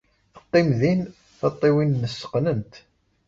[0.33, 1.01] Teqqim din,
[1.39, 2.73] tiṭṭawin-nnes qqnent.